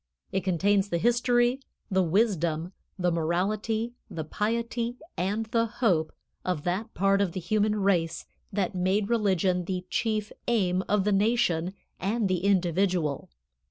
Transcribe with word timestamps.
It 0.31 0.43
contains 0.43 0.89
the 0.89 0.97
history, 0.97 1.59
the 1.91 2.01
wisdom, 2.01 2.73
the 2.97 3.11
morality, 3.11 3.93
the 4.09 4.23
piety 4.23 4.95
and 5.15 5.45
the 5.45 5.67
hope 5.67 6.11
of 6.43 6.63
that 6.63 6.95
part 6.95 7.21
of 7.21 7.33
the 7.33 7.39
human 7.39 7.75
race 7.75 8.25
that 8.51 8.73
made 8.73 9.09
religion 9.11 9.65
the 9.65 9.85
chief 9.91 10.31
aim 10.47 10.83
of 10.89 11.03
the 11.03 11.11
nation 11.11 11.75
and 11.99 12.27
the 12.27 12.43
individual. 12.45 13.29